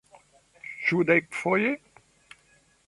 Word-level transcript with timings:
Ĉu 0.87 1.03
dekfoje? 1.11 1.77